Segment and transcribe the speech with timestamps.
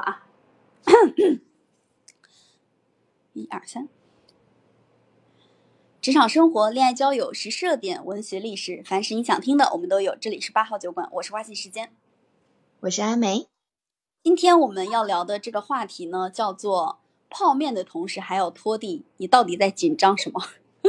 [0.00, 0.26] 啊，
[3.32, 3.88] 一二三，
[6.00, 10.16] 职场生活、恋爱交友、时事热点、文学历史，凡是你想听的，我们都有。
[10.16, 11.92] 这里是八号酒馆，我是花信时间，
[12.80, 13.48] 我是阿梅。
[14.22, 16.98] 今天我们要聊的这个话题呢，叫做
[17.30, 20.42] 泡面的同时还要拖地，你到底在紧张什么？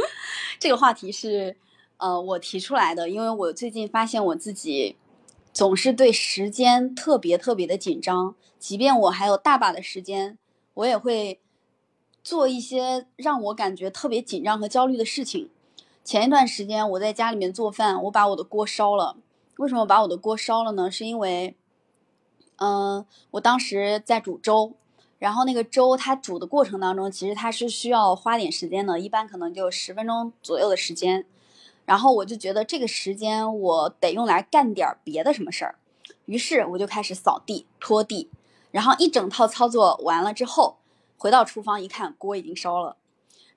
[0.58, 1.56] 这个话题是
[1.98, 4.96] 呃我提出来的，因为我最近发现我自己
[5.52, 8.34] 总是对时间特别特别的紧张。
[8.58, 10.38] 即便我还有大把的时间，
[10.74, 11.40] 我也会
[12.22, 15.50] 做一些让我感觉特别紧张和焦虑的事情。
[16.04, 19.16] 前一段时间我在家里面做饭，我把我的锅烧了。
[19.56, 20.90] 为什么把我的锅烧了呢？
[20.90, 21.54] 是因为，
[22.56, 24.72] 嗯，我当时在煮粥，
[25.18, 31.26] 然后那个粥它煮的过程当中，其实它是需要花点时间的，一般可能就十分钟左右的时间。
[31.90, 35.74] 然后我就觉得这个时间我得用来干点别的什么事儿，
[36.26, 38.30] 于是我就开始扫地、拖地。
[38.70, 40.76] 然后一整套操作完了之后，
[41.18, 42.96] 回到厨房一看，锅已经烧了。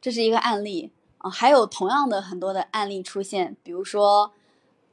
[0.02, 3.56] 这是一个案例啊，还有同样的很多的案例出现。
[3.62, 4.32] 比如说，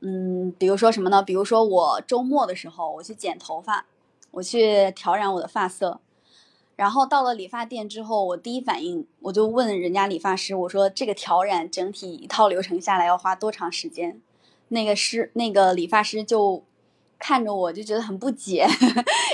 [0.00, 1.22] 嗯，比如说什么呢？
[1.22, 3.86] 比如说我周末的时候，我去剪头发，
[4.32, 5.98] 我去调染我的发色，
[6.80, 14.18] 然后到了理发店之后，我第一反应我就问人家理发师，我说这个调染整体一套流程下来要花多长时间？
[14.68, 16.64] 那个师那个理发师就。
[17.22, 18.66] 看着我就觉得很不解，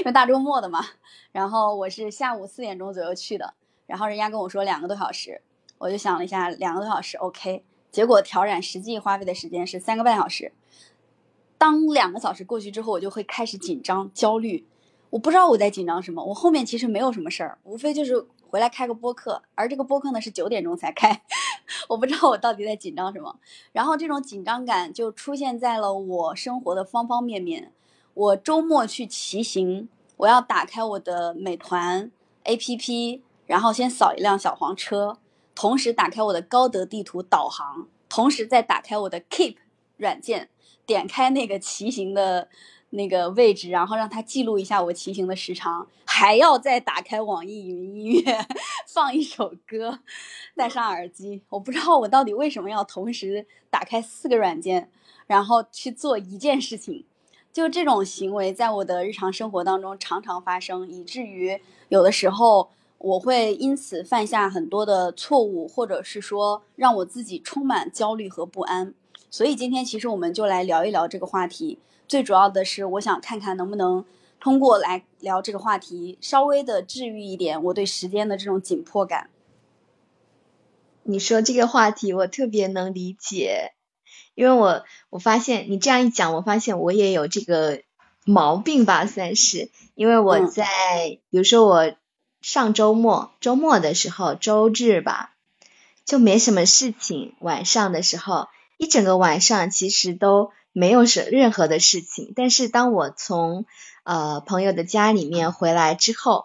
[0.00, 0.84] 因为大周末的嘛。
[1.30, 3.54] 然后我是下午四点钟左右去的，
[3.86, 5.40] 然后人家跟我说两个多小时，
[5.78, 7.62] 我就想了一下，两个多小时 OK。
[7.92, 10.50] 结果调染实际花费的时间是三个半小时。
[11.56, 14.66] 当两个小时过去之后，我就会开始紧张焦虑，
[15.10, 16.24] 我不知道我在紧张什么。
[16.24, 21.22] 我后面其实没有什么事儿，无非就是回来开个播客，而这个播客呢是九点钟才开，
[21.88, 23.38] 我不知道我到底在紧张什么。
[23.72, 27.72] 然后这种紧张感就出现在了我生活的方方面面。
[28.14, 32.10] 我周末去骑行，我要打开我的美团
[32.44, 35.18] APP，然后先扫一辆小黄车，
[35.54, 39.56] 同时打开我的高德地图导航，同时再打开我的 Keep
[39.98, 40.48] 软件，
[40.86, 42.48] 点开那个骑行的
[42.96, 48.46] 那个位置，然后让它记录一下我骑行的时长，还要再打开网易云音乐，
[48.88, 50.00] 放一首歌，
[50.56, 51.42] 戴上耳机。
[51.50, 54.90] 我不知道我到底为什么要同时打开四个软件，
[55.26, 57.04] 然后去做一件事情。
[57.52, 68.94] 就这种行为，在我的日常生活当中常常发生，以至于有的时候我会因此犯下很多的错误，或者是说让我自己充满焦虑和不安。
[69.30, 71.78] 所以今天其实我们就来聊一聊这个话题。
[72.08, 74.04] 最主要的是，我想看看能不能
[74.40, 79.30] 通过来聊这个话题，稍微的治愈一点我对时间的这种紧迫感。
[81.02, 83.72] 你说这个话题，我特别能理解。
[84.34, 87.80] 因为我我发现你这样一讲，我发现我也有这个
[88.24, 89.70] 毛病吧，算是。
[89.94, 90.66] 因为我在，
[91.30, 91.94] 比如说我
[92.42, 95.34] 上周末周末的时候，周日吧，
[96.04, 97.34] 就没什么事情。
[97.40, 102.34] 晚上的时候，一整个晚上其实都没有什任何的事情。
[102.36, 103.64] 但是当我从
[104.04, 106.44] 呃朋友的家里面回来之后，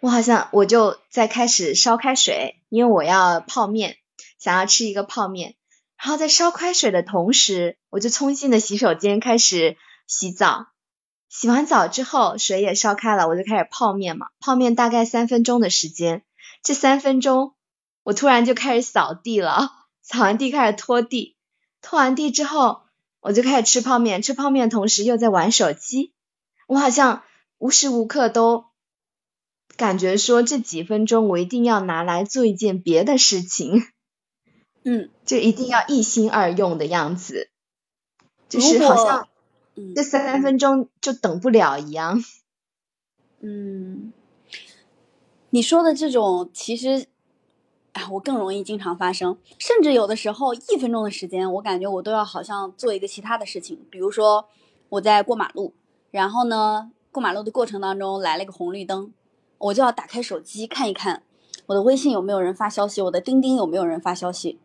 [0.00, 3.98] 我好像我就在开始烧开水，因为我要泡面，
[4.40, 5.54] 想要吃一个泡面。
[5.96, 9.76] 然后在烧开水的同时，我就冲进了洗手间开始
[10.08, 10.66] 洗澡。
[11.28, 14.26] 洗完澡之后，水也烧开了，我就开始泡面嘛。
[14.40, 16.24] 泡面大概三分钟的时间，
[16.64, 17.54] 这三分钟
[18.02, 19.70] 我突然就开始扫地了。
[20.02, 21.36] 扫完地开始拖地，
[21.80, 22.82] 拖完地之后，
[23.20, 24.22] 我就开始吃泡面。
[24.22, 26.12] 吃泡面的同时又在玩手机。
[26.66, 27.22] 我好像
[27.58, 28.66] 无时无刻都
[29.76, 33.82] 感觉说这几分钟我一定要拿来做一件别的事情。
[34.84, 37.50] 嗯，就一定要一心二用的样子，
[38.48, 39.28] 就是好像
[39.94, 42.24] 这三分钟就等不了一样。
[43.40, 44.12] 嗯，
[45.50, 47.06] 你说的这种其实，
[47.92, 54.46] 哎，我更容易经常发生，甚至有的时候一分钟的时间，我感觉我都要好像做一个其他的事情，比如说
[54.90, 55.72] 我在过马路，
[56.10, 59.12] 然后呢，过马路的过程当中来了一个红绿灯，
[59.58, 61.22] 我就要打开手机看一看
[61.66, 64.58] 我的微信有没有人发消息，我的钉钉有没有人发消息。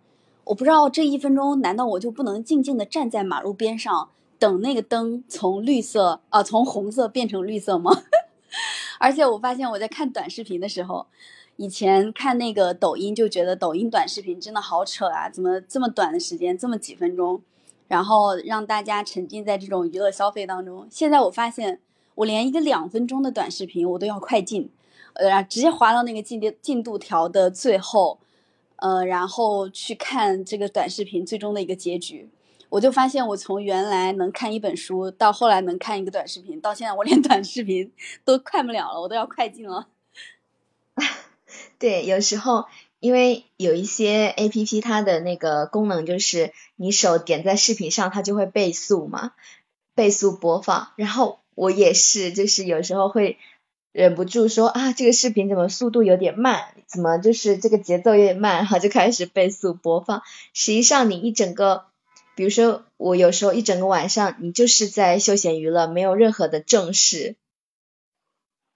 [0.46, 8.04] 我不知道这一分钟，难道我就不能静静的站在马路边上，等那个灯从绿色啊从红色变成绿色吗？
[9.00, 11.08] 而且我发现我在看短视频的时候，
[11.58, 17.42] 以前看那个抖音就觉得抖音短视频真的好扯啊，怎么这么短的时间，这么几分钟，
[17.88, 20.88] 然后让大家沉浸在这种娱乐消费当中。
[20.90, 21.80] 现在我发现，
[22.16, 24.70] 我连一个两分钟的短视频我都要快进，
[25.14, 28.20] 呃，直接滑到那个进度进度条的最后。
[28.78, 32.28] 呃，然后去看这个短视频最终的一个结局，
[32.68, 37.90] 我就发现我从原来能看一本书，到后来能看一个短视频，到现在我连 短视频
[38.26, 39.88] 都看不了了，我都要快进了。
[41.80, 42.66] 对，有时候
[43.00, 49.34] 因为有一些 A P P 它的那个功能就是你手点在视频上，它就会倍速嘛，
[49.94, 50.94] 倍速播放。
[50.96, 53.38] 然后我也是，就是有时候会
[53.92, 60.22] 忍不住说啊，这个视频怎么速度有点慢，怎么就是这个节奏有点慢，然后就开始倍速播放。
[60.54, 61.88] 实际上你一整个，
[62.36, 67.36] 比如说我有时候一整个晚上，你就是在休闲娱乐，没有任何的正事，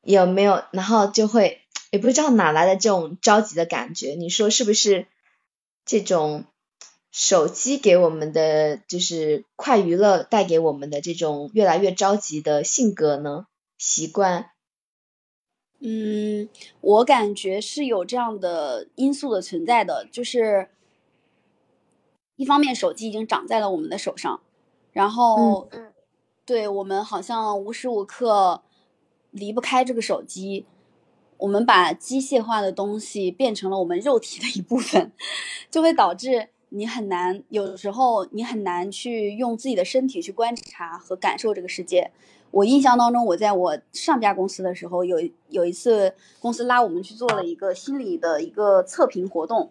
[0.03, 0.63] 有没有？
[0.71, 1.61] 然后就会。
[1.91, 5.07] 也不知道哪来的这种着急的感觉，你说是不是？
[5.85, 6.43] 这种
[7.11, 13.47] 手机给我们的就是快娱乐带给我们的这种越来越着急的性格呢？
[13.77, 14.51] 习惯？
[15.79, 16.49] 嗯，
[16.81, 20.67] 我感觉是有这样的因素的存在的，就是
[22.35, 24.41] 一方面手机已经长在了我们的手上，
[24.91, 25.69] 然后
[26.45, 28.61] 对我们好像无时无刻
[29.31, 30.65] 离不开这个手机。
[31.37, 35.11] 我们把机械化的东西变成了我们肉体的一部分，
[35.69, 42.11] 就会导致你很难，有时候你很难去用自己的身体去观察和感受这个世界。
[42.49, 45.17] 我印象当中，我在我上家公司的时候，有
[45.49, 49.69] 有一次公司拉我们去做了一个心理的一个测评活动，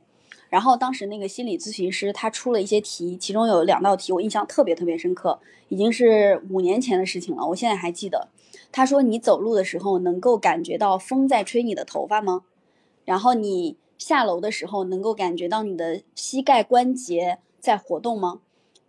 [0.48, 8.28] 然后当时那个心理咨询师他出了一些题，其中有两道题我印象特别特别深刻，已经是五年前的事情了，我现在还记得。
[8.72, 12.42] 他说：“你走路的时候能够感觉到风在吹你的头发吗？
[13.04, 18.40] 然后你下楼的时候能够感觉到你的膝盖关节在活动吗？”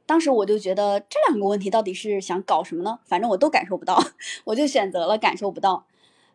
[0.06, 3.00] 当时我就觉得这两个问题到底是想搞什么呢？
[3.06, 4.02] 反正我都感受不到，
[4.46, 5.86] 我就选择了感受不到。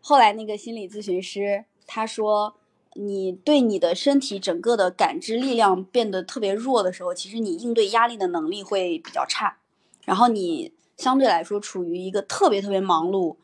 [0.01, 2.55] 后来那个心理咨询师他说
[2.94, 9.59] ：“你对你的身体整个的感知力量变得特别弱的时候，其实你应对压力的能力会比较差。
[10.05, 13.35] 然后你。”相对来说，处于一个特别特别忙碌、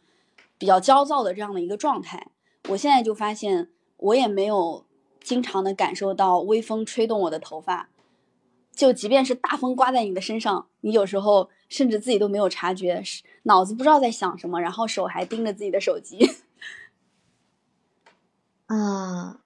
[0.58, 2.28] 比较焦躁的这样的一个状态。
[2.68, 4.84] 我现在就发现，我也没有
[5.20, 7.88] 经常的感受到微风吹动我的头发。
[8.72, 13.02] 就即便是大风刮在你的身上，你有时候甚至自己都没有察觉，
[13.44, 16.30] 脑子不知道在想什么，然后手还盯着自己的手机。
[18.68, 19.40] 啊！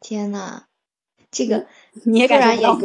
[0.00, 0.64] 天呐，
[1.30, 1.66] 这个
[2.04, 2.80] 你也感受到。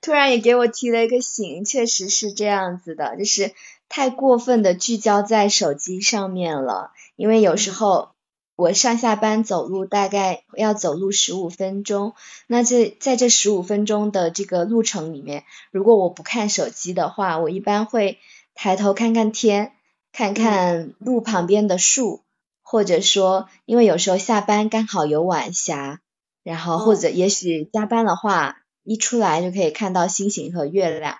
[0.00, 3.52] 突然也给我提了一个醒，确实是这样子的，就是
[3.88, 6.92] 太过分的聚焦在手机上面了。
[7.16, 8.10] 因为有时候
[8.56, 12.14] 我上下班走路大概要走路十五分钟，
[12.46, 18.18] 那这在这十五分钟的这个路程里面，如果我不看手机的话，我一般会
[18.54, 19.72] 抬头看看天，
[20.12, 22.22] 看看路旁边的树，
[22.70, 26.00] 或者说，因为有时候下班刚好有晚霞，
[26.42, 28.56] 然后或者也许加班的话。
[28.82, 31.18] 一出来就可以看到星星和月亮，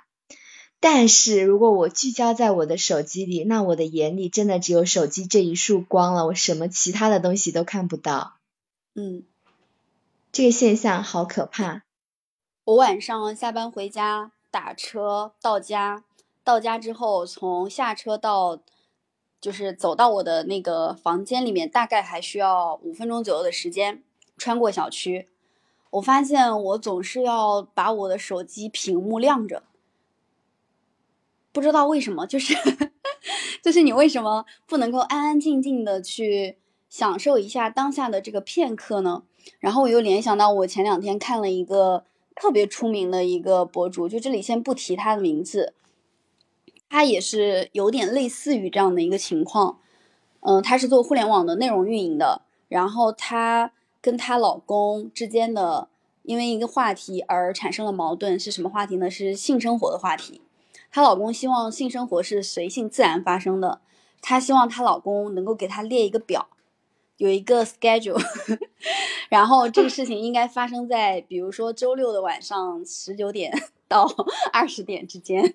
[0.81, 8.39] 但是如果我聚焦在我的手机里，那我的眼里真的只有手机这一束光了，我什么其他的东西都看不到。
[8.95, 9.25] 嗯，
[10.33, 11.83] 这个现象好可怕。
[12.65, 16.03] 我晚上下班回家打车到家，
[16.43, 18.59] 到家之后从下车到
[19.41, 24.03] 就是走到我的那个房间里面，大概还需要五分钟左右的时间，
[24.37, 25.29] 穿过小区。
[25.91, 29.65] 我发现我总是要把我的手机屏幕亮着，
[31.51, 32.55] 不知道为什么，就是
[33.63, 36.59] 就是你为什么不能够安安静静的去
[36.89, 39.25] 享受一下当下的这个片刻呢？
[39.59, 42.05] 然后我又联想到我前两天看了一个
[42.37, 45.75] 特别出名的一个博主，就这里先不提他的名字，
[46.91, 49.79] 她也是有点类似于这样的一个情况，
[50.41, 53.73] 嗯，她是做互联网的内容运营的，然后她。
[54.03, 55.91] 跟她老公之间的
[56.23, 59.11] 因为一个话题而产生了矛盾，是什么话题呢？
[59.11, 60.41] 是性生活的话题。
[60.91, 63.83] 她老公希望性生活是随性自然发生的，
[64.23, 66.49] 她希望她老公能够给她列一个表，
[67.21, 68.19] 有一个 schedule，
[69.29, 73.53] 然后这个事情应该发生在比如说周六的晚上十九点
[73.87, 74.11] 到
[74.55, 75.55] 二十点之间，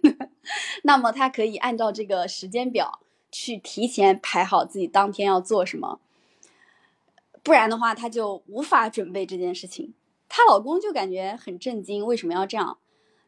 [0.84, 3.00] 那么她可以按照这个时间表
[3.32, 6.00] 去提前排好自己当天要做什么。
[7.42, 9.96] 不然的话，她就无法准备这件事情。
[10.30, 12.78] 她老公就感觉很震惊，为什么要这样？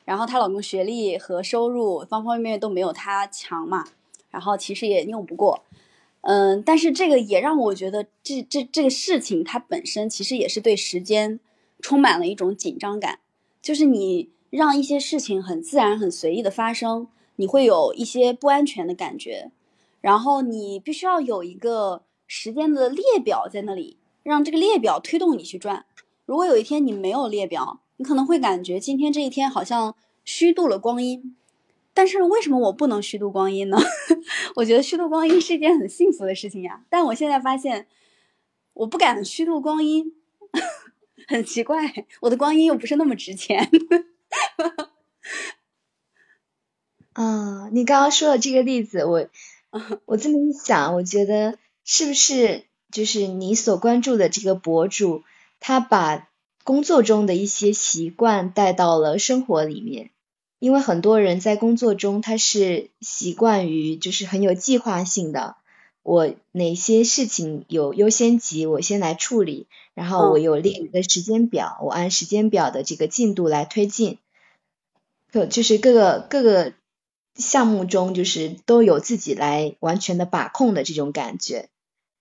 [0.06, 3.84] 然后她老公学历和收入方方面面都没有她强嘛，
[4.30, 5.64] 然后其实也拗不过。
[6.30, 11.40] 嗯，但是这个也让我觉得，这这这个事情它本身其实也是对时间
[11.80, 13.20] 充满了一种紧张感。
[13.62, 17.08] 就是你让一些事情很自然、很随意的发生，
[17.38, 19.52] 你会有一些不安全的感觉。
[20.02, 23.96] 然后你必须要有一个时间的列表在那里。
[24.24, 25.86] 让这个列表推动你去转。
[26.26, 31.38] 如果有一天你没有列表，你可能会感觉今天这一天好像虚度了光阴。
[31.98, 33.78] 但是为什么我不能虚度光阴呢？
[34.56, 36.84] 我觉得虚度光阴是一件很幸福的事情呀。
[36.92, 37.88] 但我现在发现，
[38.74, 40.14] 我不敢虚度光阴，
[41.28, 43.68] 很奇怪，我的光阴又不是那么值钱。
[47.14, 49.28] 啊，你刚刚说的这个例子，我
[50.06, 55.24] 我这么一想，我觉得是不是就是你所关注的这个博主，
[55.60, 56.30] 他把
[56.64, 60.12] 工作中的一些习惯带到了生活里面？
[60.60, 65.56] 因为很多人在工作中，他是习惯于就是很有计划性的，
[66.02, 74.18] 我哪些事情有优先级，我先来处理，然后我有列一个时间表，我按时间表的这个进度来推进，
[75.32, 76.74] 各就是各个各个
[77.36, 81.70] 项目中，就是都有自己来完全的把控的这种感觉，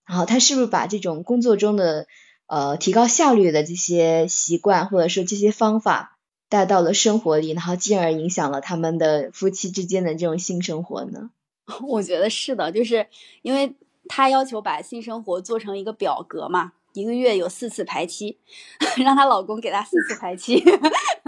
[0.05, 2.07] 然后他是不是把这种工作中的
[2.47, 6.16] 呃提高效率的这些习惯，或者说这些方法？
[6.49, 11.31] 带到了生活里，然后进而影响了他们的夫妻之间的这种性生活呢？
[11.89, 13.07] 我觉得是的，就是
[13.43, 13.75] 因为
[14.07, 18.39] 她要求把性生活做成一个表格嘛，一个月有四次排期，
[19.05, 20.63] 让她老公给她四次排期，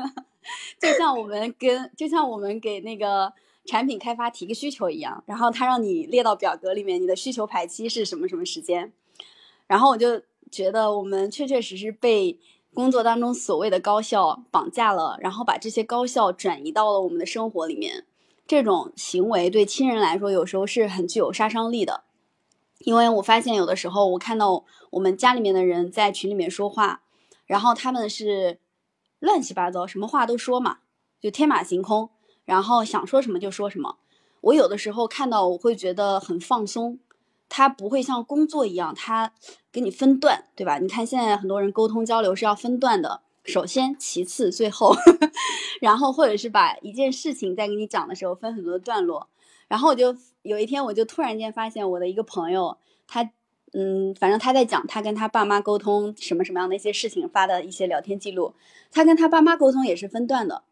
[0.81, 3.33] 就像我们跟就像我们给那个
[3.65, 8.93] 产品开发提个需求一样，然后他让你列到表格里面，你的需求排期是什么什么时间，
[9.67, 10.23] 然后我就
[10.53, 12.39] 觉得我们确确实实被。
[12.75, 18.05] 工作当中所谓的高效绑架了，然后把这些高效转移到了我们的生活里面，
[18.47, 22.05] 这种行为对亲人来说有时候是很具有杀伤力的。
[22.79, 27.03] 因为我发现有的时候我看到我们家里面的人在群里面说话，
[27.47, 28.61] 然后他们是
[29.19, 30.79] 乱七八糟，什么话都说嘛，
[31.21, 32.11] 就天马行空，
[32.45, 33.97] 然后想说什么就说什么。
[34.43, 37.01] 我有的时候看到我会觉得很放松。
[37.49, 39.33] 他不会像工作一样，他
[39.73, 40.79] 给你分段，对吧？
[40.79, 44.95] 你看现在很多人沟通交流是要分段的，首先，其次，最后，
[45.81, 49.29] 然后或者是把一件事情在给你讲的时候分很多段落。
[49.67, 52.77] 然后我就有一天，我就突然间发现我的一个朋友，
[53.07, 53.31] 他，
[53.73, 58.55] 嗯，反正他在讲他跟他爸妈沟通什么什么样的一些事情发的一些聊天记录，
[58.91, 60.63] 他跟他爸妈沟通也是分段的，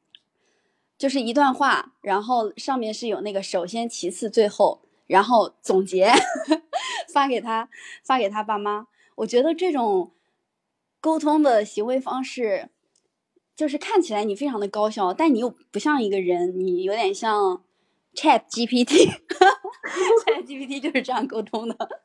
[0.97, 4.81] 就是一段话，然后上面是有那个首先，其次，最后。
[5.07, 6.11] 然后总结
[7.13, 7.69] 发给他，
[8.03, 8.87] 发给他爸妈。
[9.17, 10.13] 我觉得这种
[11.01, 12.69] 沟通的行为方式，
[13.55, 17.63] 就是看起来你非常的高效，但你又不像一个人，你有点像
[18.15, 22.03] Chat GPT，Chat GPT 就是这样沟通的。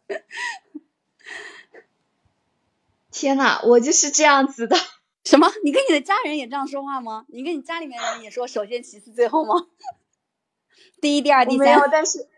[3.11, 4.77] 天呐，我就是这样子的。
[5.25, 5.51] 什么？
[5.63, 7.25] 你跟你的家人也这样说话吗？
[7.27, 9.67] 你跟你家里面人也说首先其次最后吗？
[11.01, 11.67] 第一、第二、第三。
[11.67, 12.29] 没有，但是。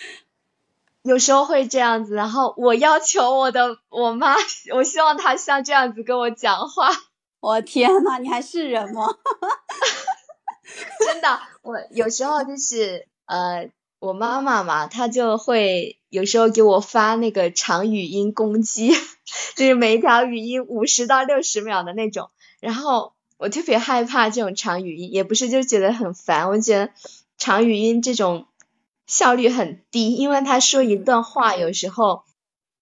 [1.02, 4.34] 有时候会这样子，然后我要求我的我妈，
[4.74, 6.90] 我希望她像这样子跟我讲话。
[7.38, 9.06] 我天呐，你还是人吗？
[11.06, 18.92] 真的，我有时候就是呃，我妈妈嘛，她就会有时候给我发那个长语音攻击，
[19.54, 26.90] 就是每一条语音五十到六十秒的那种，然后我特别害怕这种长语音，也不是就觉得很烦，我觉得
[27.38, 28.48] 长语音这种。
[29.06, 32.24] 效率很低，因为他说一段话，有时候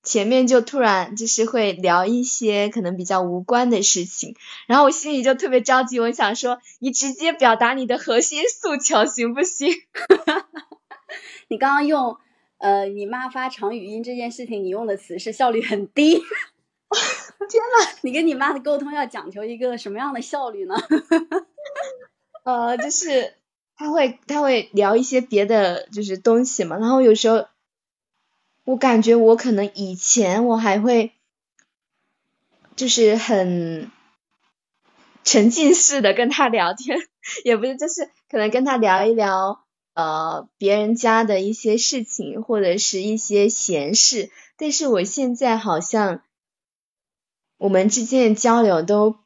[0.03, 9.73] 前面就突然就是会聊一些可能比较无关的事情，然后我心里就特别着急，我想说你直接表达你的核心诉求行不行？
[11.49, 12.17] 你刚刚用
[12.59, 16.23] 呃你妈发长语音这件事情，你用的词是效率很低。
[17.51, 20.75] 天呐， 你跟你妈的沟通要讲求一个什么样的效率呢？
[22.45, 23.35] 呃，就是。
[23.77, 27.47] 他会他会聊一些别的就是东西嘛，然后有时候
[28.65, 31.13] 我感觉我可能以前我还会
[32.77, 33.91] 就是很
[35.25, 36.99] 沉浸式的跟他聊天，
[37.45, 39.65] 也不是就是可能跟他聊一聊
[39.95, 46.23] 呃别人家的一些事情或者是一些闲事，但是我现在好像
[47.59, 49.17] 我们之间的交流都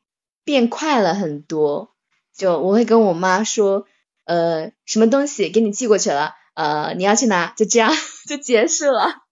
[0.43, 1.95] 变快了很多，
[2.35, 3.87] 就我会跟我妈说。
[4.29, 6.35] 呃，什么东西给你寄过去了？
[6.53, 7.91] 呃，你要去拿，就这样
[8.29, 9.23] 就结束了。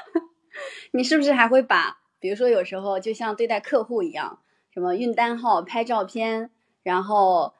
[0.92, 4.40] 你是不是还会把，比如说有时候就像对待客户一样，
[4.72, 6.50] 什么运单号、拍照片，
[6.82, 7.52] 然后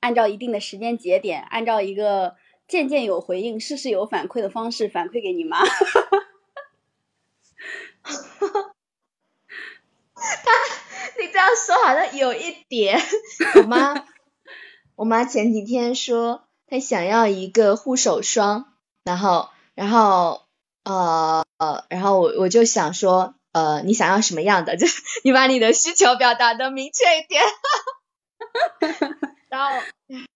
[0.00, 2.36] 按照一定的时间节点，按照一个
[2.68, 5.64] 件件有回应、事事有反馈的方式反馈给你妈？
[5.64, 5.72] 他，
[11.18, 13.00] 你这样说好像有一点，
[13.54, 14.06] 我妈。
[14.96, 18.64] 我妈前几天说她想要一个护手霜，
[19.04, 20.42] 然后，然后，
[20.84, 24.76] 呃，呃，然后我我就想说，呃，你想要什么样的？
[24.78, 24.86] 就
[25.22, 27.42] 你把你的需求表达的明确一点。
[29.50, 29.82] 然后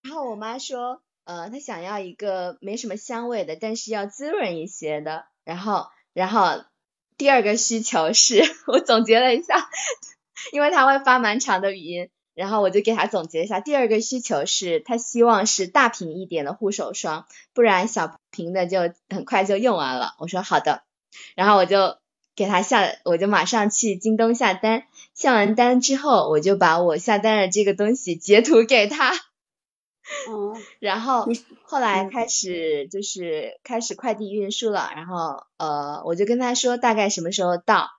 [0.03, 5.25] 然后我妈说，呃，她想要一个没什么香味的，但是要滋润一些的。
[5.43, 6.63] 然后然后
[7.17, 9.55] 第二个需求是 我总结了一下，
[10.53, 12.11] 因为她会发蛮长的语音。
[12.33, 20.15] 然后我就给他总结一下，第二个需求是他希望是大瓶一点的护手霜，不然小瓶的就很快就用完了。
[20.17, 20.83] 我说好的，
[21.35, 21.97] 然后我就
[22.35, 29.11] 给他下，我就马上去京东下单，下完单之后，我就把我下单的这个东西截图给他。
[30.29, 31.27] 嗯，然后
[31.63, 37.89] 后来开始就是开始快递运输了，然后呃，我就跟他说大概什么时候到，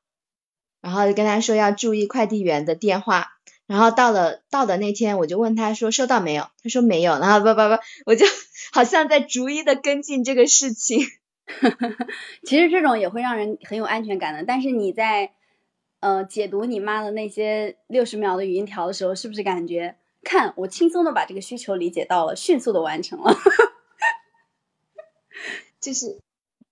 [0.80, 3.28] 然后就跟他说要注意快递员的电话。
[3.66, 6.48] 然后到了到的那天，我就问他说收到没有？
[6.62, 7.18] 他说没有。
[7.18, 8.26] 然后不不不，我就
[8.72, 11.00] 好像在逐一的跟进这个事情。
[12.44, 14.44] 其实这种也会让人很有安全感的。
[14.44, 15.32] 但是你在
[16.00, 23.34] 呃解读你妈的那些六十秒的语音条的时候，是不是感觉看我轻松的把这个需求理解到了，迅速的完成了？
[25.80, 26.20] 就是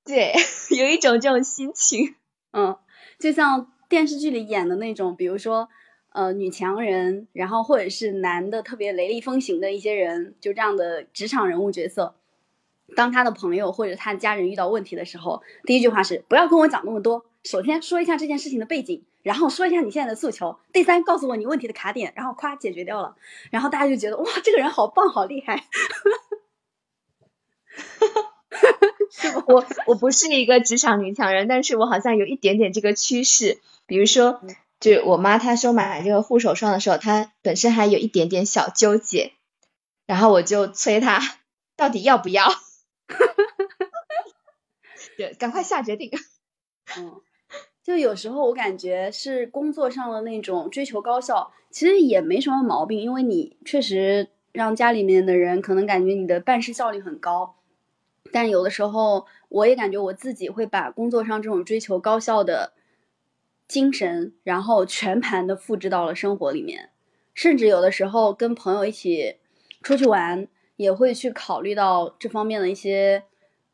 [0.04, 0.34] 对，
[0.76, 2.14] 有一种这种心情。
[2.52, 2.76] 嗯，
[3.18, 5.68] 就像电视剧里演的那种，比如说。
[6.12, 12.16] 呃，女强人，然后或者是男的特别雷厉风行的一些人，就这样的职场人物角色，
[12.96, 23.14] 当他的朋友或者他的家人遇到问题的时候，第一句话是不要跟我讲那么多，首先说一下这件事情的背景，然后说一下你现在的诉求，第三告诉我你问题的卡点，然后夸解决掉了，
[23.52, 25.62] 然后大家就觉得哇，这个人好棒，好厉害？
[29.46, 34.40] 我我不是一个职场女强人，但是我好像有一点点这个趋势，比如说。
[34.80, 39.34] 就我妈她说买这个护手霜的时候，她本身还有一点点小纠结，
[40.06, 41.20] 然后我就催她
[41.76, 42.48] 到底要不要，
[45.18, 46.10] 对，赶快下决定。
[46.96, 47.20] 嗯，
[47.84, 57.56] 就有时候我感觉是工作上的那种追求高效，其实也没什么毛病，因为你确实让家里面的人可能感觉你的办事效率很高，
[58.32, 62.72] 但有的时候我也感觉我自己会把工作上这种追求高效的。
[63.70, 66.90] 精神，然后全盘的复制到了生活里面，
[67.34, 69.36] 甚至有的时候跟朋友一起
[69.80, 73.22] 出去玩，也会去考虑到这方面的一些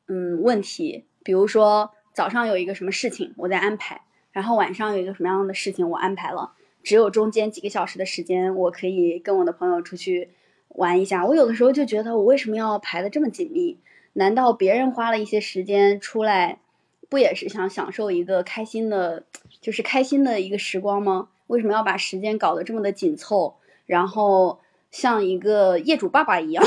[0.07, 1.07] 嗯问题。
[1.25, 10.29] 比如说早上有一个什么事情我在安排，然后晚上有一个什么样的事情我安排了，只有中间几个小时的时间我可以跟我的朋友出去
[10.69, 11.25] 玩一下。
[11.25, 13.81] 我有的时候就觉得我为什么要排的这么紧密？
[14.13, 16.61] 难道别人花了一些时间出来，
[17.09, 19.25] 不也是想享受一个开心的？
[19.67, 21.29] 就是开心的一个时光吗？
[21.49, 23.57] 为什么要把时间搞得这么的紧凑？
[23.85, 24.61] 然后
[24.93, 26.65] 像一个业主爸爸一样，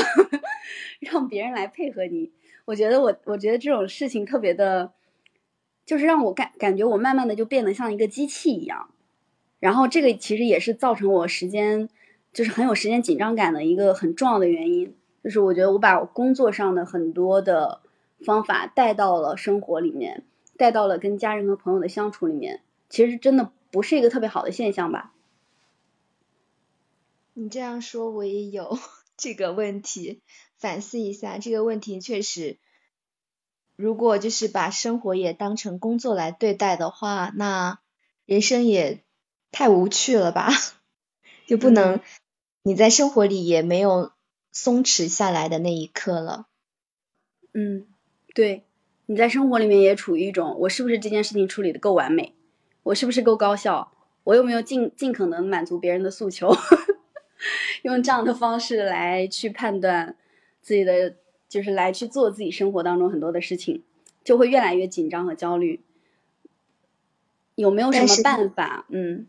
[1.00, 2.30] 让别人来配合你？
[2.66, 4.92] 我觉得我，我觉得这种事情特别的，
[5.86, 8.90] 就是让我感感觉我慢慢的就变得像一个机器一样。
[9.60, 11.88] 然后这个其实也是造成我时间
[12.34, 14.94] 就是很有时间紧张感的一个很重要的原因。
[15.24, 17.80] 就是我觉得我把工作上的很多的
[18.26, 20.22] 方法带到了生活里面，
[20.58, 22.60] 带到了跟家人和朋友的相处里面。
[22.90, 25.14] 其实真的不是一个特别好的现象吧？
[27.32, 28.78] 你这样说，我也有
[29.16, 30.20] 这个问题，
[30.58, 32.00] 反思一下这个问题。
[32.00, 32.58] 确实，
[33.76, 37.78] 如果就是把生活也当成工作来对待的话，那
[38.26, 39.04] 人生也
[39.52, 40.50] 太无趣了吧？
[41.46, 42.00] 就不能
[42.62, 44.12] 你在生活里也没有
[44.52, 46.48] 松弛下来的那一刻了。
[47.54, 47.86] 嗯，
[48.34, 48.64] 对，
[49.06, 52.34] 你在生活里面也处于一种，我是不是这件事情处理的够完美？
[52.82, 53.92] 我是不是够高效？
[54.24, 56.54] 我有没有尽尽可能满足别人的诉求？
[57.82, 60.16] 用这样的方式来去判断
[60.60, 61.16] 自己的，
[61.48, 63.82] 就是来去做自己生活当中很多的事情，
[64.22, 65.80] 就会越来越紧张和焦虑。
[67.54, 68.84] 有没有什么办法？
[68.88, 69.26] 嗯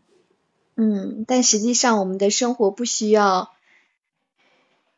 [0.76, 3.52] 嗯，但实际上我们的生活不需要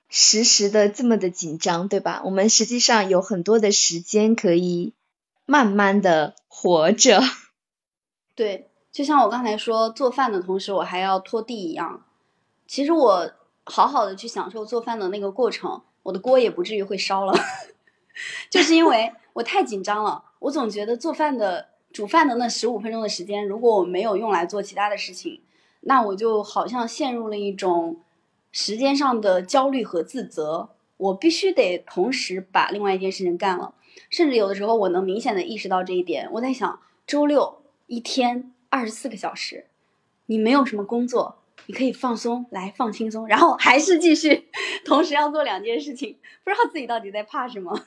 [0.09, 2.23] 时时的这么的紧张，对吧？
[2.25, 4.93] 我们实际上有很多的时间可以
[5.47, 7.23] 慢慢的活着。
[8.35, 12.05] 对，就像我刚才说做饭的同时，我还要拖地一样。
[12.67, 13.31] 其实我
[13.65, 17.33] 好好的去享受做饭的那个过程，我的锅也不至于会烧了。
[18.51, 25.43] 就是因为我太紧张了，我总觉得做饭的煮饭的那十五分钟的时间，如果我没有用来做其他的事情，
[25.83, 28.01] 那我就好像陷入了一种
[28.51, 30.71] 时间上的焦虑和自责。
[30.97, 33.75] 我必须得同时把另外一件事情干了，
[34.11, 36.29] 甚至有的时候我能明显的意识到这一点。
[36.33, 37.64] 我在想周六。
[37.87, 39.67] 一天二十四个小时，
[40.27, 44.49] 你没有什么工作，你可以放松，来放轻松，然后还是继续，
[44.85, 47.79] 同时要做两件事情，不知道自己到底在怕什么。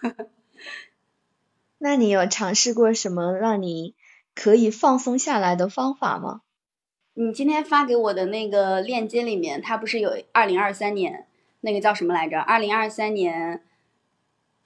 [1.80, 3.94] 那你有尝试过什么让你
[4.34, 6.42] 可以放松下来的方法吗？
[7.14, 11.26] 你今天发给我的那个链接里面，它不是有二零二三年
[11.62, 12.40] 那个叫什么来着？
[12.40, 13.64] 二零二三年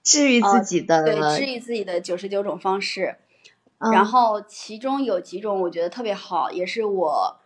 [0.04, 3.16] 治愈自己的，对，治愈自己的九十九种方式。
[3.84, 7.38] 嗯然后其中有几种我觉得特别好，也是我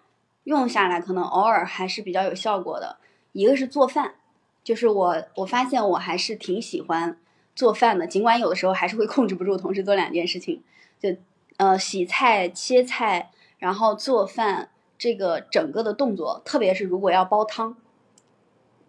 [0.44, 2.98] 用下来可能偶尔还是比较有效果的。
[3.32, 4.16] 一个是做饭，
[4.64, 7.18] 就是我我发现我还是挺喜欢
[7.56, 10.62] 做饭的，尽管有的时候还是会控制不住同时做两件事情，
[11.00, 11.16] 就
[11.58, 17.78] 呃洗菜、切菜，然后做饭这个整个的动作，特别是如果要煲汤，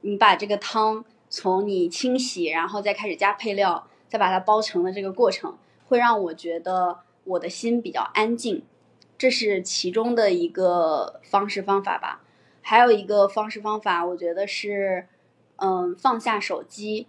[0.00, 5.56] 你把这个汤从你清洗，然后再开始加配料，再把它煲成的这个过程，
[5.86, 8.62] 会让我觉得我的心比较安静，
[9.18, 12.22] 这是其中的一个方式方法吧。
[12.62, 15.06] 还有一个方式方法，我觉得是，
[15.56, 17.06] 嗯，放下手机，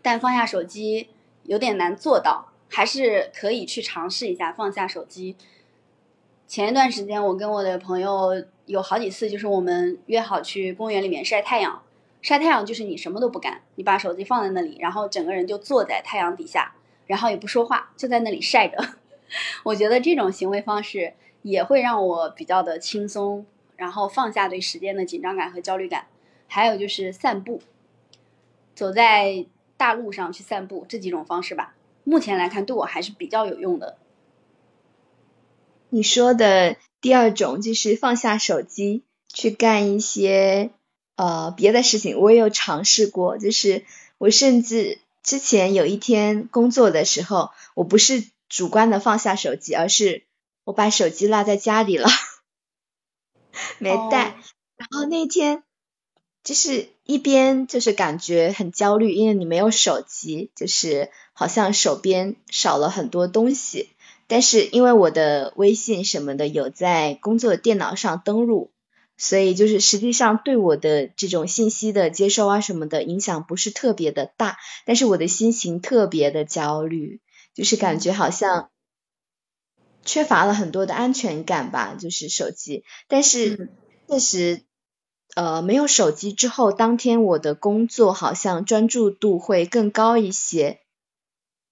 [0.00, 1.08] 但放下手机
[1.44, 5.36] 有点难做到，还是可以去尝试一下放下手机。
[6.46, 11.82] 前一段时间，我跟我的朋友有好几次，就是我们约好去公园里面晒太阳。
[12.20, 18.78] 晒太阳就是你什么都不干，你把手机放在那里，然后整个人就坐在太阳底下，然后也不说话，就在那里晒着。
[19.64, 26.06] 我觉得这种行为方式也会让我比较的轻松，然后放下对时间的紧张感和焦虑感。
[26.46, 27.62] 还有就是散步，
[28.74, 29.46] 走在
[29.78, 33.96] 大路上去散步，这几种方式吧，目前来看对我还是比较有用的。
[35.88, 40.70] 你说的第二种就是放下手机，去干一些
[41.16, 43.38] 呃别的事情，我也有尝试过。
[43.38, 43.84] 就是
[44.18, 50.24] 我甚至之前有一天工作的时候，我不是主观的放下手机，而是
[50.64, 52.06] 我把手机落在家里了，
[53.80, 54.28] 没带。
[54.28, 54.34] 哦
[54.76, 55.62] 然后那天
[56.42, 63.88] 就是一边就是感觉很焦虑，因为你没有手机，就是好像手边少了很多东西。
[64.26, 68.72] 但是因为我的微信什么的有在工作电脑上登录，
[69.16, 77.20] 所以就是实际上对我的这种信息的接收啊什么的影响不是特别的大，但是我的心情特别的焦虑，
[77.54, 78.70] 就是感觉好像
[80.04, 82.84] 缺乏了很多的安全感吧，就是手机。
[83.08, 83.68] 但是嗯
[84.08, 84.62] 确实，
[85.34, 90.80] 呃，没有手机之后，当天我的工作好像专注度会更高一些，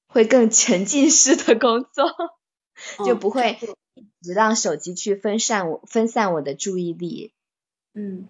[0.06, 2.14] 会更沉浸式的工作。
[3.04, 3.58] 就嗯不会
[3.94, 7.34] 一直让手机去分散我分散我的注意力。
[7.94, 8.28] 嗯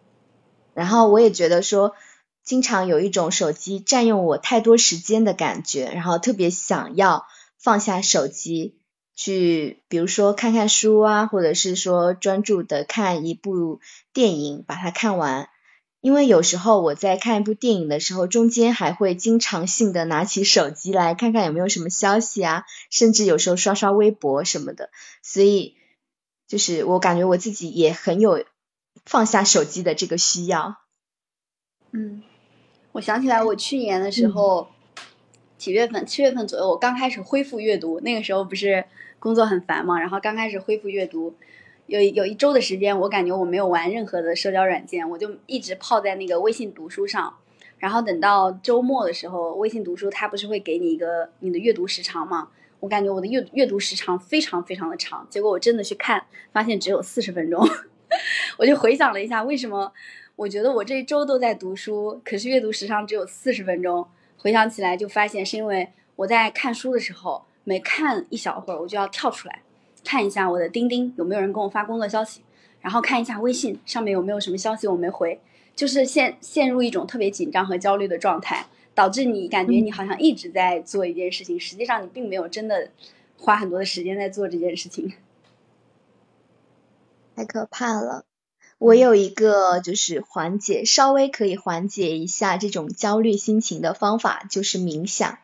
[0.75, 1.95] 然后我也觉得说，
[2.43, 7.27] 经常有一种手机占用我太多时间的感觉，然后特别想要
[7.61, 8.81] 放下手机，
[9.14, 13.81] 去比如说看看书啊，或者是说专注的看一部
[14.12, 15.49] 电影，把它看完。
[16.01, 24.88] 因为有时候我在看一部电影的时候，中间还会经常性的拿起手机来看看有没有什么消息啊，甚至有时候刷刷微博什么的，
[25.23, 25.77] 所以
[26.49, 28.46] 就是我感觉我自己也很有
[29.05, 30.77] 放下手机的这个需要。
[31.92, 32.23] 嗯，
[32.92, 34.68] 我想起来，我去年的时嗯候，
[35.61, 36.07] 几月份？
[36.07, 38.83] 七月份左右，我刚开始恢复阅读，那个时候不是
[39.18, 41.35] 工作很烦嘛，然后刚开始恢复阅读，
[41.87, 47.37] 有有一周的时间，我感觉我没有玩任何的社交软件，我就一直泡在那个微信读书上。
[47.77, 52.49] 然后等到周末的时候，微信读书它不是会给你一个你的阅读时长嘛？
[52.81, 57.62] 我感觉我的阅阅读时长非常非常的长，结果我真的去看，发现只有四十分钟。
[58.57, 59.92] 我就回想了一下，为什么
[60.37, 64.09] 我觉得我这一周都在读书，可是阅读时长只有四十分钟。
[64.42, 69.62] 回想起来，就发现是因为我在看书的时候，每看一小会儿，我就要跳出来
[70.03, 72.40] 看一下我的钉钉有没有人跟我发工作消息，
[72.81, 75.38] 然后看一下微信上面有没有什么消息我没回，
[75.76, 82.90] 就是陷陷入一种特别紧张和焦虑的状态，导致你感觉你好像一直在做一件事情，实际上你并没有真的
[83.37, 85.12] 花很多的时间在做这件事情。
[87.37, 88.24] 太可怕了。
[88.81, 95.38] 我有一个就是缓解，稍微可以缓解一下这种焦虑心情的方法，就是冥想。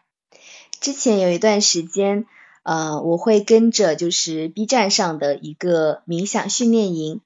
[0.80, 2.24] 之前有一段时间，
[2.62, 7.20] 呃，我会跟着就是 B 站上的一个冥想训练营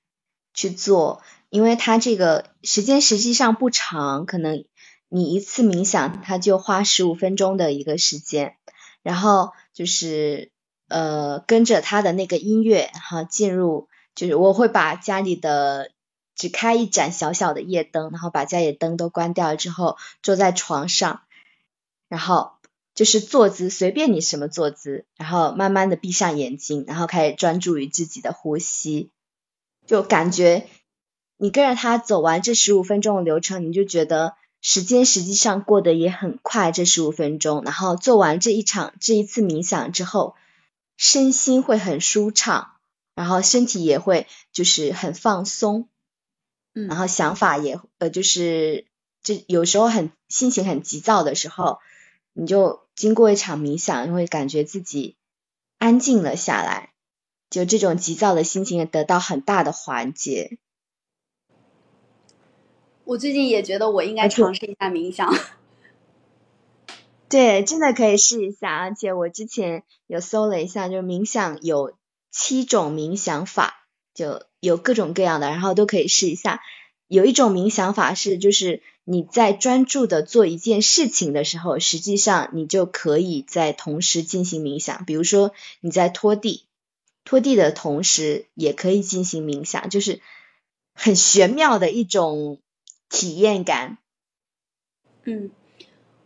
[0.52, 4.64] 去做，因为它这个时间实际上不长，可能
[5.08, 8.56] 你一次冥想它就花十五分钟的一个时间，
[9.04, 10.50] 然后就是
[10.88, 13.86] 呃跟着它的那个音乐，哈进入。
[14.16, 15.92] 就是我会把家里的
[16.40, 21.20] 只开一盏小小的夜灯，然后把家里的灯都关掉之后，坐在床上，
[22.08, 22.52] 然后
[22.94, 29.10] 就是坐姿随便你什么坐姿，然后慢慢的闭上眼睛，然后开始专注于自己的呼吸，
[29.86, 30.66] 就感觉
[31.36, 40.36] 你跟着他走完这十五分钟的流程，你就觉得时间实际上过得也很快，这十五分钟，然后做完这一场这一次冥想之后，
[40.96, 42.72] 身心会很舒畅。
[43.16, 45.89] 然后身体也会就是很放松，
[46.74, 48.86] 嗯然后想法也呃就是
[49.22, 51.78] 就有时候很心情很急躁的时候，
[52.32, 55.16] 你就经过一场冥想，你会感觉自己
[55.78, 56.92] 安静了下来，
[57.50, 60.58] 就这种急躁的心情也得到很大的缓解。
[63.04, 65.34] 我最近也觉得我应该尝试一下冥想。
[67.28, 68.76] 对，真的可以试一下。
[68.76, 71.96] 而且我之前有搜了一下，就是冥想有
[72.30, 73.79] 七种冥想法，
[74.14, 76.60] 就有各种各样的，然后都可以试一下。
[77.08, 85.04] 有一种冥想法是，就是你在专注的做一件事情的时候，实际上你就可以在同时进行冥想。
[85.04, 86.66] 比如说你在拖地，
[87.24, 90.20] 拖地的同时也可以进行冥想，就是
[90.94, 92.58] 很玄妙的一种。
[93.12, 93.98] 体验感。
[95.24, 95.50] 嗯，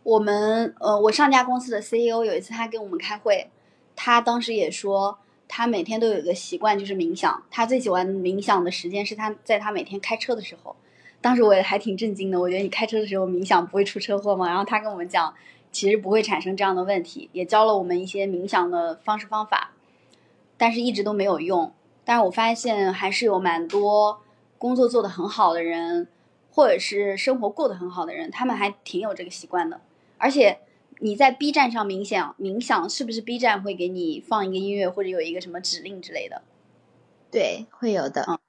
[0.03, 3.49] 我们呃，我上家公司的 CEO 有一次他跟我们开会，
[3.95, 5.17] 他当时也说，
[5.57, 7.41] 他每天都有一个习惯，就是冥想。
[7.49, 10.75] 他最喜欢冥想的时间是他在他每天开车的时候。
[11.21, 14.49] 当时我也还挺震惊的，我觉得你开车的时候冥想不会出车祸吗？
[14.49, 15.33] 然后他跟我们讲，
[15.71, 19.71] 其实不会产生这样的问题，也教了我们一些冥想的方式方法，
[20.57, 21.71] 但是一直都没有用。
[22.03, 24.19] 但是我发现还是有蛮多
[24.57, 26.09] 工作做得很好的人。
[26.51, 29.81] 或者是生活过得很好的人，他们还挺有这个习惯的。
[30.17, 30.57] 而且
[30.99, 36.41] 你在 B 站上冥想，冥想是不是 B 站会给你放一个音乐或者有一个什么指令之类的？
[37.31, 38.25] 对，会有的。
[38.27, 38.39] 嗯，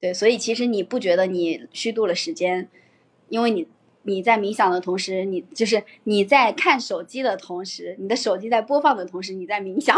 [0.00, 2.68] 对，所以其实你不觉得你虚度了时间，
[3.28, 3.68] 因为你
[4.02, 9.96] 你在冥想的同时，你就是你在看手机的同时，你的手机在播放的同时，你在冥想。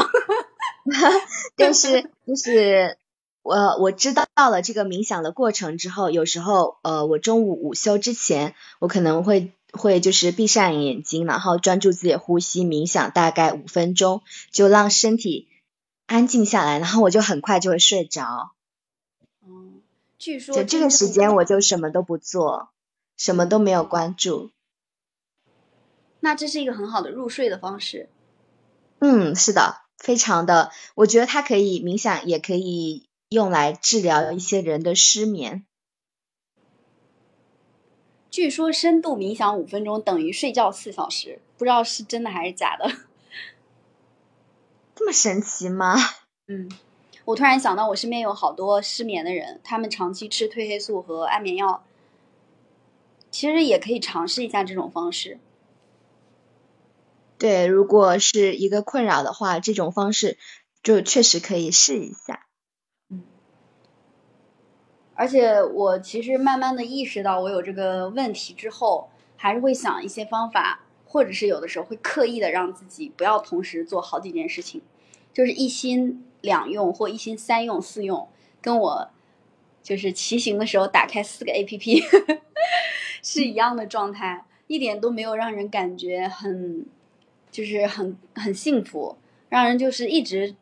[1.56, 2.98] 就是就是。
[3.46, 15.48] 我我知道了这个冥想的过程之后，有时候呃，我中午午休之前，我可能会会就是闭上眼睛，然后专注自己的呼吸，冥想大概五分钟，就让身体
[16.06, 18.52] 安静下来，然后我就很快就会睡着。
[19.46, 19.82] 嗯，
[20.18, 22.70] 据说就这个时间我就什么都不做，
[23.16, 24.50] 什么都没有关注。
[26.20, 28.08] 那这是一个很好的入睡的方式。
[29.00, 33.06] 嗯，是的，非常的，我觉得它可以冥想，也可以。
[33.30, 35.64] 用来治疗一些人的失眠。
[38.34, 42.90] 据说深度冥想五分钟等于睡觉四小时，不知道是真的还是假的。
[44.96, 45.94] 这么神奇吗？
[46.48, 46.68] 嗯，
[47.26, 51.84] 我突然想到，我身边有好多失眠的人，他们长期吃褪黑素和安眠药，
[53.30, 55.38] 其实也可以尝试一下这种方式。
[57.38, 60.38] 对，如果是一个困扰的话，这种方式
[60.82, 62.43] 就确实可以试一下。
[65.16, 74.82] 而且我其实慢慢的意识到我有这个问题之后，还是会想一些方法，或者是有的时候会刻意的让自己不要同时做好几件事情，
[75.32, 78.28] 就是一心两用或一心三用四用，
[78.60, 79.10] 跟我
[79.82, 82.02] 就是骑行的时候打开四个 A P P
[83.22, 86.84] 是一样的状态，一点都没有让人感觉很
[87.50, 89.16] 就是很很幸福，
[89.48, 90.56] 让人就是一直。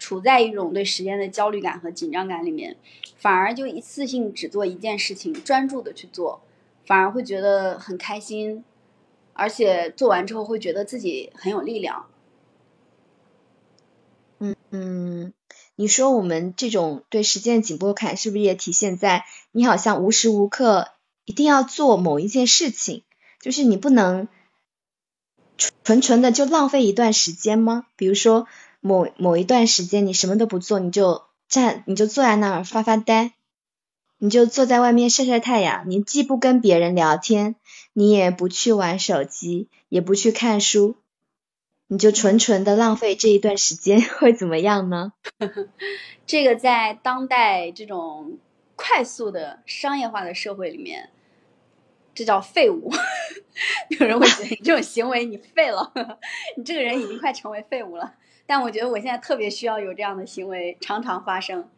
[0.00, 2.76] 处在一种对时间的焦虑感和紧张感里面，
[3.18, 6.40] 反而就一次性只做一件事情，专注的去做，
[6.86, 8.64] 反而会觉得很开心，
[9.34, 12.06] 而且做完之后会觉得自己很有力量。
[14.38, 15.34] 嗯嗯，
[15.76, 20.88] 你说我们这种对时间的紧迫感，是不是也体现在你好像无时无刻
[21.26, 23.04] 一定要做某一件事情，
[23.38, 24.28] 就是你不能
[25.84, 27.86] 纯纯的就浪费一段时间吗？
[27.96, 28.48] 比如说。
[28.80, 33.32] 某某一段时间，你什么都不做，你就站，你就坐在那儿发发呆，
[34.18, 35.84] 你就坐在外面晒晒太阳。
[35.88, 37.56] 你既不跟别人聊天，
[37.92, 40.96] 你也不去玩手机，也不去看书，
[41.88, 45.12] 你就纯纯的浪费这一段时间， 会怎么样呢？
[46.26, 48.38] 这个在当代这种
[48.76, 51.10] 快速的商业化的社会里面，
[52.14, 52.90] 这叫废物。
[53.98, 55.92] 有人会觉得你这种行为你废了，
[56.56, 58.14] 你这个人已经快成为废物了。
[58.46, 61.68] 但我觉得我现在特别需要有这样的行为常常发生，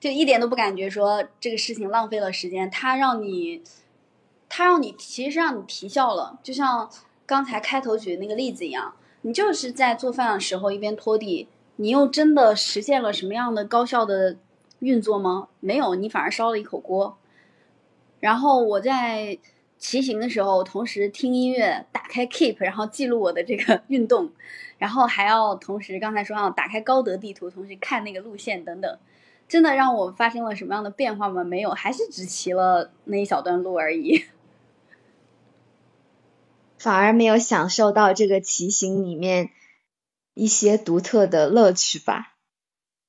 [0.00, 3.62] 就一点都不感觉说这个事情浪费了时间，它让你，
[4.48, 6.90] 它让你其实让你提效了，就像
[7.26, 11.46] 刚才开头举的那个例子一样，你就是在做饭的时候一边拖地，
[11.76, 14.38] 你又真的实现了什么样的高效的
[14.80, 15.48] 运作吗？
[15.60, 17.18] 没有，你反而烧了一口锅。
[18.22, 19.36] 然后我在
[19.78, 24.30] 骑行的时候，同时听音乐，打开 Keep，然后记录我的这个 运动。
[24.78, 28.98] 然后还要同时，刚才说要打开高德地图，同时看那个路线等等，
[29.48, 31.42] 真的让我发生了什么样的变化吗？
[31.42, 34.24] 没有，还是只骑了那一小段路而已，
[36.78, 39.50] 反而没有享受到这个骑行里面
[40.34, 42.34] 一些独特的乐趣吧？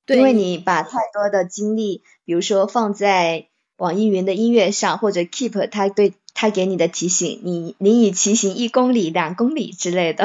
[0.08, 6.50] 因为你把太多的精力，比如说放在网易云的音乐上，或者 Keep，它对它。
[6.50, 10.24] 给你的提醒，你你已骑行一公里、两公里之类的。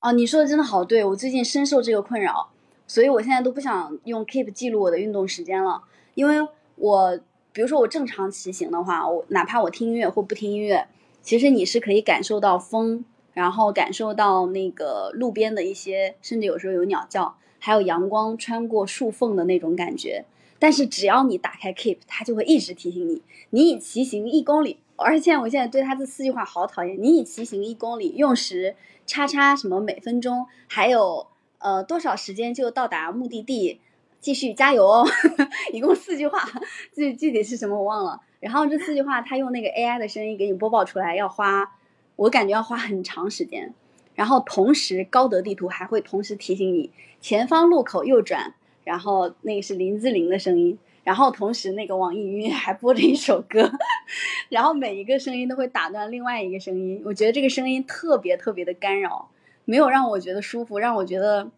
[0.00, 2.48] 哦，你说的真的好对，我最近深受这个困扰，
[2.86, 5.82] 所以我现在都不想用 Keep 记录我的运动时间了，
[6.14, 7.20] 因为我
[7.52, 10.88] 比如说我正常骑行的话，我哪怕我听音乐或不听音乐，
[11.22, 20.24] 其实你是可以感受到风，然后感受到那个路边的一些，甚至有时候有鸟叫，还有阳光穿过树缝的那种感觉。
[20.62, 23.20] 但是只要你打开 Keep，它就会一直提醒你，
[23.50, 24.78] 你已骑行一公里。
[24.94, 31.26] 而且我现在对它这四句话好讨厌，你已骑行一公里，用时叉叉什么每分钟，还有
[31.58, 33.80] 呃多少时间就到达目的地，
[34.20, 35.04] 继续加油哦。
[35.74, 36.48] 一共四句话，
[36.94, 38.20] 具具体是什么我忘了。
[38.38, 41.72] 然后这四句话，它用那个 AI 的声音给你播报出来，要花，
[42.14, 43.74] 我感觉要花很长时间。
[44.14, 48.54] 然后同时高德地图还会同时提醒你前方路口右转。
[48.84, 53.70] 然后那个是林志玲的声音，然后同时那个网易云还播着一首歌，
[54.48, 59.30] 然后每一个声音都会打断另外一个声音，我觉得这个声音特别特别的干扰，
[59.64, 61.50] 没有让我觉得舒服，让我觉得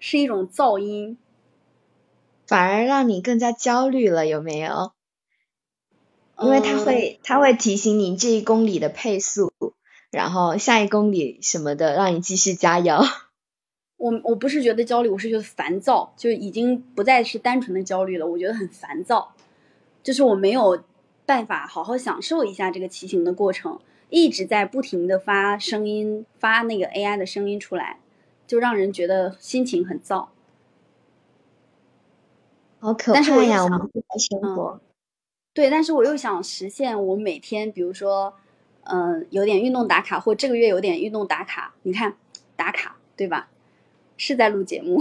[0.00, 1.18] 是一种噪音，
[2.46, 4.92] 反而让你更加焦虑了，有没有？
[6.40, 9.52] 因为它会它会提醒你这一公里的配速，
[10.10, 12.96] 然后下一公里什么的，让你继续加油。
[14.02, 18.26] 我我不是觉得焦虑，我是觉得烦躁，就已经不再是单纯的焦虑了。
[18.26, 19.32] 我觉得很烦躁，
[20.02, 20.82] 就是我没有
[21.24, 23.78] 办法好好享受一下这个骑行的过程，
[24.10, 28.00] 一直在不停的发声音，发那个 AI 的声音出来，
[28.44, 30.26] 就让人觉得心情很燥。
[32.80, 33.62] 好可怕呀！
[33.62, 34.80] 我们的生活。
[35.54, 38.34] 对，但是我又想实现我每天，比如说，
[38.82, 41.72] 嗯，有点运动打卡，或这个月有点运动打卡。
[41.84, 42.16] 你看，
[42.56, 43.48] 打卡，对吧？
[44.24, 45.00] 是在录节目，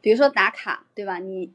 [0.00, 1.20] 比如说打卡，对吧？
[1.20, 1.52] 你，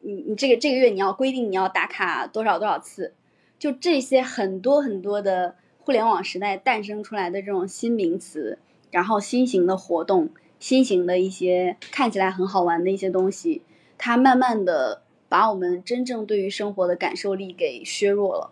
[0.00, 3.14] 你，你这个这个月你要规定你要打卡多少多少次，
[3.56, 8.58] 就这些很多很多的互联网时代诞生出来的这种新名词，
[8.90, 13.62] 然后新型的活动，新型的一些看起来很好玩的一些东西，
[13.96, 18.50] 它慢慢的把我们真正对于生活的感受力给削弱了，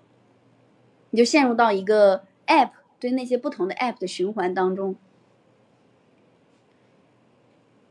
[1.11, 4.94] 你就陷入到一个 app 对那些不同的 app 的循环当中。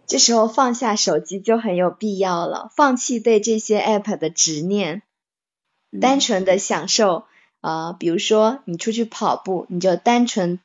[0.08, 5.04] 这时候放下手机就很有必要了，放弃对这些 app 的执念，
[6.00, 7.26] 单纯的享受
[7.60, 10.60] 啊，比如说你出去跑步，你就单纯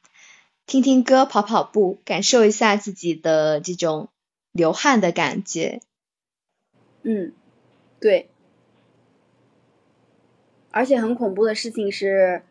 [0.65, 4.11] 听听歌，跑跑步，感受一下自己的这种
[4.53, 5.81] 流汗的感觉。
[7.03, 7.33] 嗯，
[7.99, 8.29] 对。
[10.71, 12.45] 而且很恐怖的事情是，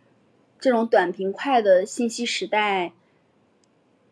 [0.60, 2.92] 这种短平快的信息时代。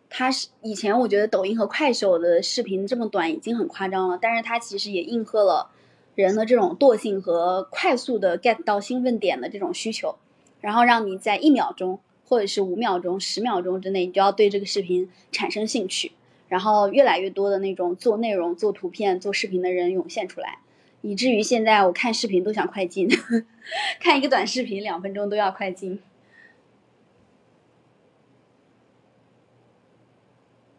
[0.09, 5.69] 它是以前我觉得抖音和快手的视频这么短已经很夸张了，但是它其实也应和了
[6.15, 10.15] 人的这种惰性和快速的 get 到兴奋点的这种需求，
[10.61, 16.11] 然后让你在一秒钟或者是五秒钟、十秒钟之内，你就要对这个视频产生兴趣，
[16.47, 20.57] 然后越来越多的那种做内容、做图片、做视频的人涌现出来，
[21.01, 23.07] 以至于现在我看视频都想快进，
[24.01, 25.99] 看一个短视频两分钟都要快进。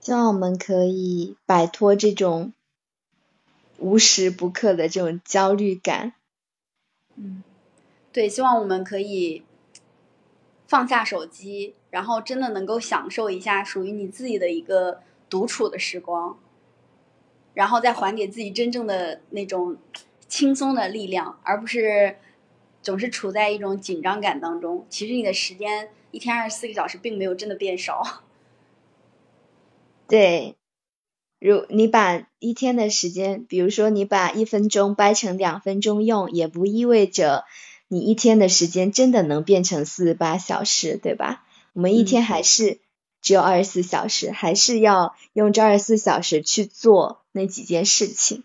[0.01, 2.55] 希望我们可以摆脱这种
[3.79, 6.15] 无时不刻的这种焦虑感。
[7.17, 7.43] 嗯，
[8.11, 9.43] 对，希望我们可以
[10.67, 16.39] 放下手机，然后真的能够享受一下属于你自己的一个独处的时光，
[17.53, 19.77] 然后再还给自己真正的那种
[20.27, 22.17] 轻松的力量，而不是
[22.81, 24.87] 总是处在一种紧张感当中。
[24.89, 28.23] 其实你的时间一天二十四个小时并没有真的变少。
[30.11, 30.57] 对，
[31.39, 37.45] 如你把一天的时间，比如说你把一分钟掰成两分钟用，也不意味着
[37.89, 41.47] 你一天的时间真的能变成四十八小时，对吧？
[41.73, 42.81] 我们一天还是
[43.23, 48.43] 只有二十四小时，还是要用这二十四小时去做那几件事情。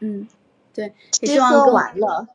[0.00, 0.28] 嗯，
[0.74, 2.26] 对，吃喝玩乐，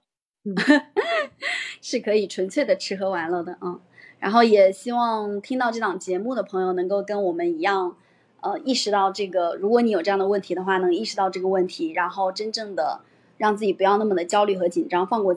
[0.45, 0.55] 嗯，
[1.81, 3.81] 是可以纯粹的吃喝玩乐的啊。
[4.19, 7.97] 然后也希望听到这档节目的朋友能够跟我们一样。
[8.41, 13.01] 呃，意识到这个，如果你有这样的问题的话，能意识到这个问题，然后真正的
[13.37, 15.35] 让自己不要那么的焦虑和紧张，放过。